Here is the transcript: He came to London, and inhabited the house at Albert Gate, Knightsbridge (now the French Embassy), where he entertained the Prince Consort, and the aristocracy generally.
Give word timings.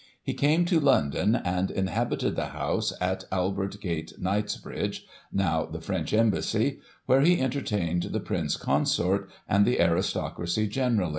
He 0.23 0.33
came 0.33 0.65
to 0.65 0.79
London, 0.79 1.35
and 1.35 1.69
inhabited 1.69 2.35
the 2.35 2.47
house 2.57 2.91
at 2.99 3.25
Albert 3.31 3.79
Gate, 3.81 4.13
Knightsbridge 4.17 5.05
(now 5.31 5.63
the 5.67 5.79
French 5.79 6.11
Embassy), 6.11 6.79
where 7.05 7.21
he 7.21 7.39
entertained 7.39 8.01
the 8.09 8.19
Prince 8.19 8.57
Consort, 8.57 9.29
and 9.47 9.63
the 9.63 9.79
aristocracy 9.79 10.67
generally. 10.67 11.09